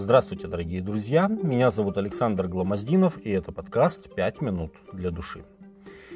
Здравствуйте, 0.00 0.46
дорогие 0.46 0.80
друзья! 0.80 1.26
Меня 1.26 1.72
зовут 1.72 1.96
Александр 1.96 2.46
Гламоздинов, 2.46 3.18
и 3.20 3.30
это 3.30 3.50
подкаст 3.50 4.14
«Пять 4.14 4.40
минут 4.40 4.72
для 4.92 5.10
души». 5.10 5.42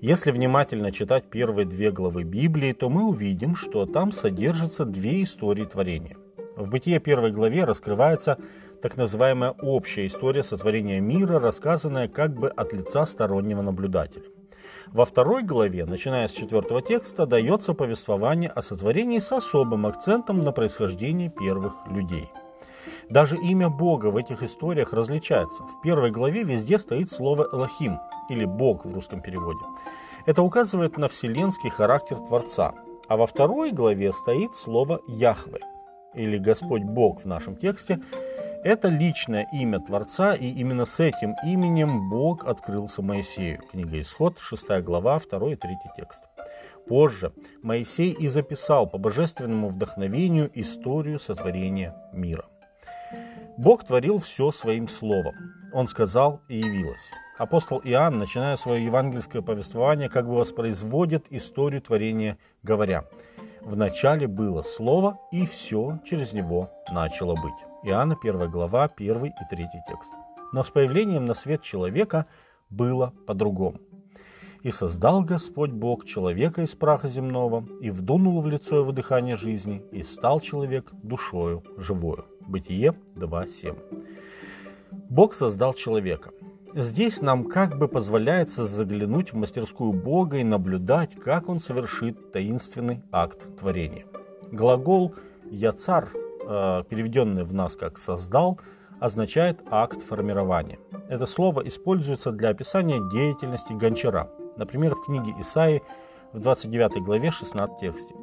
Если 0.00 0.30
внимательно 0.30 0.92
читать 0.92 1.24
первые 1.24 1.66
две 1.66 1.90
главы 1.90 2.22
Библии, 2.22 2.72
то 2.72 2.88
мы 2.88 3.08
увидим, 3.08 3.56
что 3.56 3.84
там 3.84 4.12
содержатся 4.12 4.84
две 4.84 5.24
истории 5.24 5.64
творения. 5.64 6.16
В 6.56 6.70
«Бытие» 6.70 7.00
первой 7.00 7.32
главе 7.32 7.64
раскрывается 7.64 8.38
так 8.80 8.96
называемая 8.96 9.50
общая 9.50 10.06
история 10.06 10.44
сотворения 10.44 11.00
мира, 11.00 11.40
рассказанная 11.40 12.06
как 12.06 12.32
бы 12.38 12.50
от 12.50 12.72
лица 12.72 13.04
стороннего 13.04 13.60
наблюдателя. 13.60 14.26
Во 14.92 15.04
второй 15.04 15.42
главе, 15.42 15.84
начиная 15.84 16.28
с 16.28 16.32
четвертого 16.32 16.80
текста, 16.80 17.26
дается 17.26 17.74
повествование 17.74 18.50
о 18.50 18.62
сотворении 18.62 19.18
с 19.18 19.32
особым 19.32 19.86
акцентом 19.86 20.44
на 20.44 20.52
происхождение 20.52 21.28
первых 21.28 21.74
людей– 21.90 22.28
даже 23.08 23.36
имя 23.36 23.68
Бога 23.68 24.06
в 24.06 24.16
этих 24.16 24.42
историях 24.42 24.92
различается. 24.92 25.64
В 25.64 25.80
первой 25.82 26.10
главе 26.10 26.42
везде 26.42 26.78
стоит 26.78 27.10
слово 27.10 27.48
«Элохим» 27.52 27.98
или 28.28 28.44
«Бог» 28.44 28.84
в 28.84 28.94
русском 28.94 29.20
переводе. 29.20 29.64
Это 30.26 30.42
указывает 30.42 30.96
на 30.96 31.08
вселенский 31.08 31.70
характер 31.70 32.18
Творца. 32.18 32.74
А 33.06 33.16
во 33.16 33.26
второй 33.26 33.70
главе 33.70 34.12
стоит 34.12 34.56
слово 34.56 35.00
«Яхве» 35.06 35.60
или 36.14 36.38
«Господь 36.38 36.82
Бог» 36.82 37.22
в 37.22 37.26
нашем 37.26 37.56
тексте. 37.56 38.00
Это 38.64 38.88
личное 38.88 39.46
имя 39.52 39.80
Творца, 39.80 40.34
и 40.34 40.46
именно 40.46 40.86
с 40.86 40.98
этим 40.98 41.34
именем 41.44 42.08
Бог 42.08 42.46
открылся 42.46 43.02
Моисею. 43.02 43.60
Книга 43.70 44.00
Исход, 44.00 44.38
6 44.38 44.80
глава, 44.82 45.20
2 45.20 45.52
и 45.52 45.56
3 45.56 45.70
текст. 45.96 46.22
Позже 46.88 47.32
Моисей 47.62 48.12
и 48.12 48.28
записал 48.28 48.86
по 48.86 48.96
божественному 48.96 49.68
вдохновению 49.68 50.50
историю 50.54 51.18
сотворения 51.18 51.94
мира. 52.12 52.46
Бог 53.56 53.84
творил 53.84 54.18
все 54.18 54.50
своим 54.50 54.88
словом. 54.88 55.34
Он 55.72 55.86
сказал 55.86 56.40
и 56.48 56.58
явилось. 56.58 57.10
Апостол 57.38 57.80
Иоанн, 57.84 58.18
начиная 58.18 58.56
свое 58.56 58.84
евангельское 58.84 59.42
повествование, 59.42 60.08
как 60.08 60.26
бы 60.26 60.36
воспроизводит 60.36 61.26
историю 61.30 61.80
творения, 61.80 62.36
говоря, 62.62 63.04
«В 63.60 63.76
начале 63.76 64.26
было 64.26 64.62
Слово, 64.62 65.18
и 65.30 65.46
все 65.46 66.00
через 66.04 66.32
него 66.32 66.70
начало 66.92 67.34
быть». 67.34 67.54
Иоанна 67.84 68.16
1 68.20 68.50
глава, 68.50 68.90
1 68.96 69.24
и 69.24 69.30
3 69.50 69.68
текст. 69.86 70.12
Но 70.52 70.64
с 70.64 70.70
появлением 70.70 71.24
на 71.24 71.34
свет 71.34 71.62
человека 71.62 72.26
было 72.70 73.12
по-другому. 73.26 73.78
«И 74.62 74.70
создал 74.70 75.22
Господь 75.22 75.70
Бог 75.70 76.06
человека 76.06 76.62
из 76.62 76.74
праха 76.74 77.06
земного, 77.06 77.64
и 77.80 77.90
вдунул 77.90 78.40
в 78.40 78.48
лицо 78.48 78.78
его 78.78 78.92
дыхание 78.92 79.36
жизни, 79.36 79.84
и 79.92 80.02
стал 80.02 80.40
человек 80.40 80.90
душою 81.02 81.62
живою». 81.76 82.26
Бытие 82.46 82.94
2.7. 83.16 83.76
Бог 85.08 85.34
создал 85.34 85.74
человека. 85.74 86.30
Здесь 86.74 87.22
нам 87.22 87.44
как 87.44 87.78
бы 87.78 87.86
позволяется 87.86 88.66
заглянуть 88.66 89.32
в 89.32 89.36
мастерскую 89.36 89.92
Бога 89.92 90.38
и 90.38 90.44
наблюдать, 90.44 91.14
как 91.14 91.48
он 91.48 91.60
совершит 91.60 92.32
таинственный 92.32 93.00
акт 93.12 93.56
творения. 93.56 94.06
Глагол 94.50 95.14
«я 95.50 95.72
царь», 95.72 96.08
э, 96.14 96.82
переведенный 96.88 97.44
в 97.44 97.54
нас 97.54 97.76
как 97.76 97.96
«создал», 97.96 98.58
означает 98.98 99.60
акт 99.70 100.02
формирования. 100.02 100.78
Это 101.08 101.26
слово 101.26 101.66
используется 101.68 102.32
для 102.32 102.48
описания 102.48 103.00
деятельности 103.12 103.72
гончара. 103.72 104.30
Например, 104.56 104.94
в 104.94 105.04
книге 105.04 105.34
Исаии 105.38 105.82
в 106.32 106.40
29 106.40 107.04
главе 107.04 107.30
16 107.30 107.78
тексте. 107.78 108.14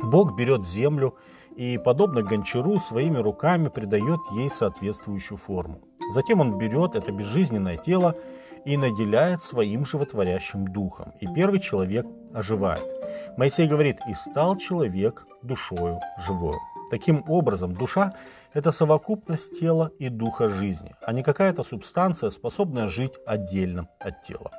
Бог 0.00 0.36
берет 0.36 0.64
землю 0.64 1.14
и, 1.56 1.78
подобно 1.78 2.22
гончару, 2.22 2.80
своими 2.80 3.18
руками 3.18 3.68
придает 3.68 4.20
ей 4.32 4.50
соответствующую 4.50 5.38
форму. 5.38 5.80
Затем 6.12 6.40
он 6.40 6.58
берет 6.58 6.94
это 6.94 7.12
безжизненное 7.12 7.76
тело 7.76 8.16
и 8.64 8.76
наделяет 8.76 9.42
своим 9.42 9.84
животворящим 9.84 10.68
духом, 10.68 11.12
и 11.20 11.26
первый 11.34 11.60
человек 11.60 12.06
оживает. 12.32 12.84
Моисей 13.36 13.68
говорит, 13.68 13.98
и 14.08 14.14
стал 14.14 14.56
человек 14.56 15.26
душою 15.42 16.00
живою. 16.26 16.58
Таким 16.90 17.24
образом, 17.28 17.74
душа– 17.74 18.14
это 18.52 18.72
совокупность 18.72 19.58
тела 19.58 19.90
и 19.98 20.08
духа 20.08 20.48
жизни, 20.48 20.94
а 21.02 21.12
не 21.12 21.22
какая-то 21.22 21.64
субстанция, 21.64 22.30
способная 22.30 22.88
жить 22.88 23.12
отдельно 23.26 23.88
от 23.98 24.22
тела. 24.22 24.50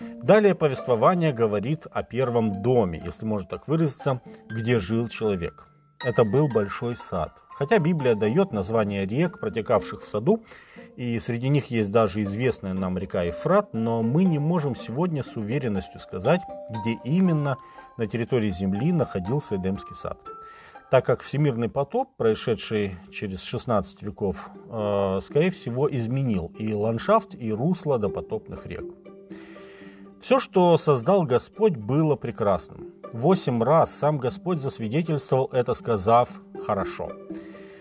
Далее 0.00 0.54
повествование 0.54 1.32
говорит 1.32 1.86
о 1.90 2.02
первом 2.02 2.62
доме, 2.62 3.00
если 3.04 3.26
можно 3.26 3.48
так 3.48 3.66
выразиться, 3.66 4.20
где 4.48 4.78
жил 4.78 5.08
человек. 5.08 5.68
Это 6.04 6.24
был 6.24 6.48
большой 6.48 6.96
сад. 6.96 7.42
Хотя 7.50 7.78
Библия 7.80 8.14
дает 8.14 8.52
название 8.52 9.04
рек, 9.04 9.40
протекавших 9.40 10.02
в 10.02 10.06
саду, 10.06 10.44
и 10.94 11.18
среди 11.18 11.48
них 11.48 11.72
есть 11.72 11.90
даже 11.90 12.22
известная 12.22 12.72
нам 12.72 12.96
река 12.98 13.24
Ефрат, 13.24 13.74
но 13.74 14.02
мы 14.02 14.22
не 14.22 14.38
можем 14.38 14.76
сегодня 14.76 15.24
с 15.24 15.36
уверенностью 15.36 15.98
сказать, 15.98 16.40
где 16.70 16.98
именно 17.04 17.56
на 17.96 18.06
территории 18.06 18.50
Земли 18.50 18.92
находился 18.92 19.56
Эдемский 19.56 19.96
сад. 19.96 20.18
Так 20.88 21.04
как 21.04 21.20
всемирный 21.20 21.68
потоп, 21.68 22.16
происшедший 22.16 22.96
через 23.12 23.42
16 23.42 24.02
веков, 24.02 24.50
э, 24.70 25.18
скорее 25.20 25.50
всего 25.50 25.88
изменил 25.90 26.52
и 26.58 26.72
ландшафт, 26.72 27.34
и 27.34 27.52
русло 27.52 27.98
допотопных 27.98 28.66
рек. 28.66 28.84
Все, 30.20 30.38
что 30.38 30.78
создал 30.78 31.24
Господь, 31.24 31.76
было 31.76 32.16
прекрасным. 32.16 32.92
Восемь 33.12 33.62
раз 33.62 33.94
сам 33.94 34.18
Господь 34.18 34.60
засвидетельствовал 34.60 35.48
это, 35.52 35.74
сказав 35.74 36.28
«хорошо». 36.66 37.10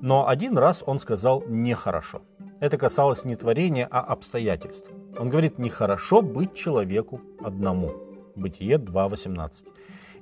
Но 0.00 0.28
один 0.28 0.56
раз 0.56 0.84
он 0.86 1.00
сказал 1.00 1.42
«нехорошо». 1.48 2.22
Это 2.60 2.78
касалось 2.78 3.24
не 3.24 3.34
творения, 3.34 3.88
а 3.90 4.00
обстоятельств. 4.00 4.88
Он 5.18 5.28
говорит 5.28 5.58
«нехорошо 5.58 6.22
быть 6.22 6.54
человеку 6.54 7.20
одному». 7.40 7.94
Бытие 8.36 8.76
2.18. 8.76 9.66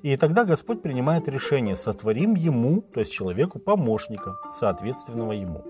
И 0.03 0.17
тогда 0.17 0.45
Господь 0.45 0.83
принимает 0.83 1.29
решение, 1.29 1.77
сотворим 1.77 2.35
ему, 2.35 2.83
то 2.83 3.01
есть 3.01 3.13
человеку, 3.13 3.59
помощника, 3.59 4.37
соответственного 4.59 5.33
ему. 5.33 5.65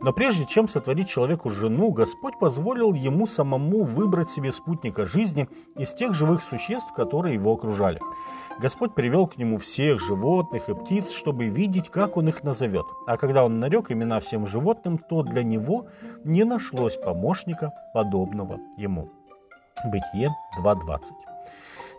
Но 0.00 0.12
прежде 0.12 0.46
чем 0.46 0.68
сотворить 0.68 1.08
человеку 1.08 1.50
жену, 1.50 1.92
Господь 1.92 2.38
позволил 2.38 2.94
ему 2.94 3.26
самому 3.26 3.82
выбрать 3.84 4.30
себе 4.30 4.52
спутника 4.52 5.06
жизни 5.06 5.48
из 5.76 5.92
тех 5.94 6.14
живых 6.14 6.42
существ, 6.42 6.92
которые 6.94 7.34
его 7.34 7.52
окружали. 7.52 8.00
Господь 8.60 8.94
привел 8.94 9.26
к 9.26 9.38
нему 9.38 9.56
всех 9.58 10.00
животных 10.00 10.68
и 10.68 10.74
птиц, 10.74 11.10
чтобы 11.10 11.46
видеть, 11.46 11.88
как 11.88 12.16
он 12.16 12.28
их 12.28 12.42
назовет. 12.42 12.84
А 13.06 13.16
когда 13.16 13.44
он 13.44 13.58
нарек 13.58 13.90
имена 13.90 14.20
всем 14.20 14.46
животным, 14.46 14.98
то 14.98 15.22
для 15.22 15.42
него 15.42 15.86
не 16.24 16.44
нашлось 16.44 16.96
помощника, 16.96 17.72
подобного 17.94 18.58
ему. 18.76 19.10
Бытие 19.84 20.30
2.20. 20.62 21.29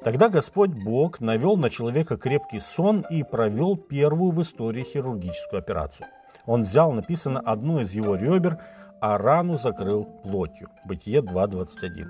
Тогда 0.03 0.29
Господь 0.29 0.72
Бог 0.72 1.19
навел 1.19 1.57
на 1.57 1.69
человека 1.69 2.17
крепкий 2.17 2.59
сон 2.59 3.06
и 3.12 3.22
провел 3.22 3.78
первую 3.78 4.31
в 4.31 4.41
истории 4.41 4.84
хирургическую 4.84 5.59
операцию. 5.59 6.07
Он 6.47 6.62
взял, 6.62 6.91
написано, 6.91 7.39
одну 7.39 7.81
из 7.81 7.94
его 7.94 8.16
ребер, 8.16 8.57
а 9.00 9.19
рану 9.19 9.59
закрыл 9.59 10.06
плотью. 10.06 10.69
Бытие 10.85 11.22
2.21. 11.22 12.07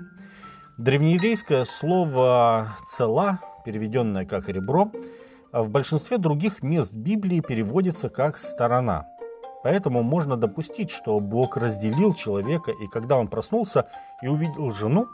Древнееврейское 0.78 1.66
слово 1.66 2.68
«цела», 2.88 3.40
переведенное 3.62 4.24
как 4.24 4.48
«ребро», 4.48 4.90
в 5.52 5.70
большинстве 5.70 6.16
других 6.16 6.62
мест 6.62 6.94
Библии 6.94 7.40
переводится 7.40 8.08
как 8.08 8.38
«сторона». 8.38 9.06
Поэтому 9.62 10.02
можно 10.02 10.38
допустить, 10.38 10.90
что 10.90 11.20
Бог 11.20 11.58
разделил 11.58 12.14
человека, 12.14 12.72
и 12.72 12.86
когда 12.88 13.18
он 13.18 13.28
проснулся 13.28 13.86
и 14.22 14.28
увидел 14.28 14.72
жену, 14.72 15.06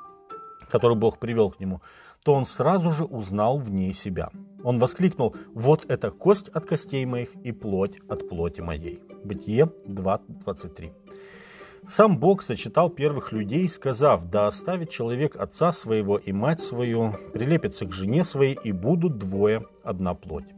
которую 0.68 0.98
Бог 0.98 1.18
привел 1.18 1.50
к 1.50 1.60
нему, 1.60 1.80
то 2.24 2.34
он 2.34 2.46
сразу 2.46 2.92
же 2.92 3.04
узнал 3.04 3.58
в 3.58 3.70
ней 3.70 3.94
себя. 3.94 4.30
Он 4.64 4.78
воскликнул 4.78 5.36
«Вот 5.54 5.86
это 5.88 6.10
кость 6.10 6.48
от 6.48 6.66
костей 6.66 7.04
моих 7.06 7.34
и 7.44 7.52
плоть 7.52 7.98
от 8.08 8.28
плоти 8.28 8.60
моей». 8.60 9.02
Бытие 9.24 9.72
2.23. 9.86 10.92
Сам 11.86 12.18
Бог 12.18 12.42
сочетал 12.42 12.90
первых 12.90 13.32
людей, 13.32 13.68
сказав, 13.68 14.24
да 14.26 14.46
оставит 14.46 14.90
человек 14.90 15.36
отца 15.36 15.72
своего 15.72 16.18
и 16.18 16.32
мать 16.32 16.60
свою, 16.60 17.14
прилепится 17.32 17.86
к 17.86 17.92
жене 17.92 18.24
своей, 18.24 18.58
и 18.62 18.72
будут 18.72 19.16
двое, 19.16 19.64
одна 19.82 20.12
плоть. 20.12 20.52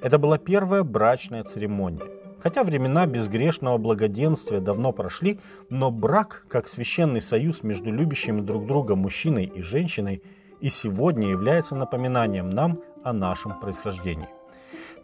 Это 0.00 0.18
была 0.18 0.38
первая 0.38 0.84
брачная 0.84 1.42
церемония. 1.42 2.04
Хотя 2.40 2.64
времена 2.64 3.06
безгрешного 3.06 3.78
благоденствия 3.78 4.60
давно 4.60 4.92
прошли, 4.92 5.40
но 5.70 5.90
брак, 5.90 6.44
как 6.48 6.68
священный 6.68 7.22
союз 7.22 7.62
между 7.62 7.90
любящими 7.92 8.40
друг 8.40 8.66
друга 8.66 8.94
мужчиной 8.94 9.44
и 9.44 9.62
женщиной– 9.62 10.22
и 10.60 10.70
сегодня 10.70 11.28
является 11.28 11.74
напоминанием 11.74 12.50
нам 12.50 12.80
о 13.04 13.12
нашем 13.12 13.58
происхождении. 13.60 14.28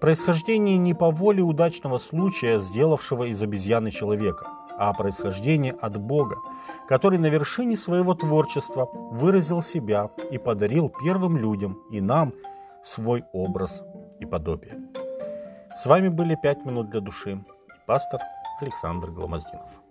Происхождение 0.01 0.77
не 0.77 0.95
по 0.95 1.11
воле 1.11 1.43
удачного 1.43 1.99
случая, 1.99 2.59
сделавшего 2.59 3.25
из 3.25 3.41
обезьяны 3.43 3.91
человека, 3.91 4.49
а 4.77 4.93
происхождение 4.93 5.73
от 5.73 5.97
Бога, 5.97 6.37
который 6.89 7.19
на 7.19 7.27
вершине 7.27 7.77
своего 7.77 8.15
творчества 8.15 8.89
выразил 8.93 9.63
себя 9.63 10.11
и 10.31 10.39
подарил 10.39 10.93
первым 11.03 11.39
людям 11.39 11.79
и 11.91 12.01
нам 12.01 12.35
свой 12.85 13.25
образ 13.33 13.83
и 14.19 14.27
подобие. 14.27 14.84
С 15.77 15.87
вами 15.87 16.09
были 16.09 16.37
«Пять 16.37 16.65
минут 16.65 16.91
для 16.91 17.01
души» 17.01 17.33
и 17.33 17.87
пастор 17.87 18.21
Александр 18.61 19.11
Гломоздинов. 19.11 19.83